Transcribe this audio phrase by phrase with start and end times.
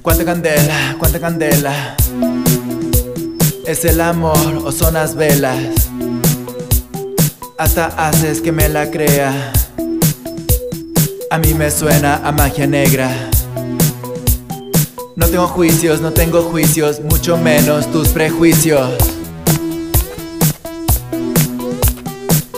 [0.00, 1.96] Cuánta candela, cuánta candela.
[3.66, 5.58] Es el amor o son las velas.
[7.58, 9.52] Hasta haces que me la crea.
[11.30, 13.28] A mí me suena a magia negra.
[15.16, 18.92] No tengo juicios, no tengo juicios, mucho menos tus prejuicios.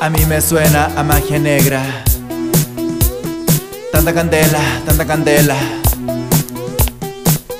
[0.00, 1.82] A mí me suena a magia negra.
[3.92, 5.56] Tanta candela, tanta candela.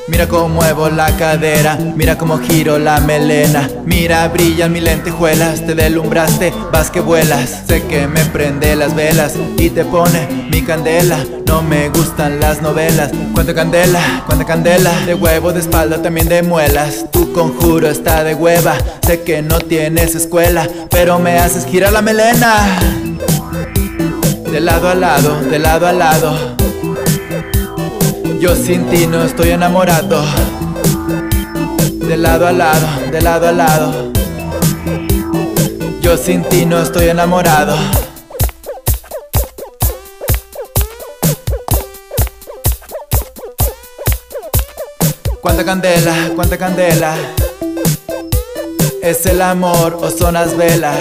[0.08, 3.68] Mira cómo muevo la cadera, mira cómo giro la melena.
[3.84, 7.64] Mira brillan mis lentejuelas, te delumbraste, vas que vuelas.
[7.66, 11.18] Sé que me prende las velas y te pone mi candela.
[11.46, 16.42] No me gustan las novelas, cuánta candela, cuánta candela De huevo, de espalda, también de
[16.42, 17.06] muelas.
[17.10, 22.02] Tu conjuro está de hueva, sé que no tienes escuela Pero me haces girar la
[22.02, 22.78] melena.
[24.50, 26.65] De lado a lado, de lado a lado
[28.40, 30.22] yo sin ti no estoy enamorado.
[32.08, 34.12] De lado a lado, de lado a lado.
[36.00, 37.76] Yo sin ti no estoy enamorado.
[45.40, 47.14] Cuánta candela, cuánta candela.
[49.02, 50.96] Es el amor o son las velas.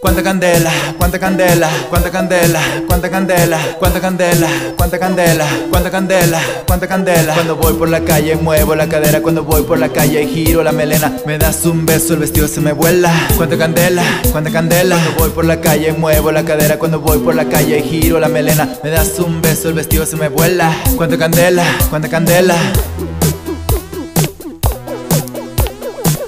[0.00, 6.86] Cuánta candela, cuánta candela, cuánta candela, cuánta candela, cuánta candela, cuánta candela, cuánta candela, cuánta
[6.86, 7.34] candela.
[7.34, 10.70] Cuando voy por la calle muevo la cadera, cuando voy por la calle giro la
[10.70, 11.12] melena.
[11.26, 13.12] Me das un beso, el vestido se me vuela.
[13.36, 14.96] Cuánta candela, cuánta candela.
[14.96, 18.28] Cuando voy por la calle muevo la cadera, cuando voy por la calle giro la
[18.28, 18.68] melena.
[18.84, 20.72] Me das un beso, el vestido se me vuela.
[20.96, 22.54] Cuánta candela, cuánta candela.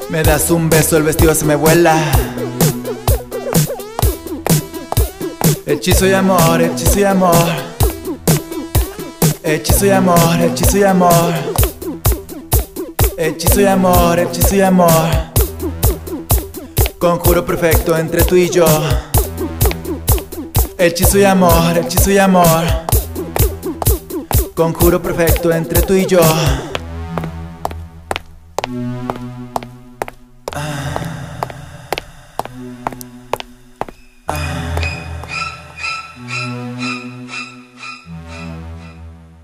[0.09, 1.95] Me das un beso, el vestido se me vuela.
[5.81, 7.35] Hechizo y amor, hechizo y amor.
[9.43, 11.33] Hechizo y amor, hechizo y amor.
[13.17, 14.91] Hechizo y amor, hechizo y amor.
[16.99, 18.67] Conjuro perfecto entre tú y yo.
[20.77, 22.67] Hechizo y amor, hechizo y amor.
[24.55, 26.21] Conjuro perfecto entre tú y yo.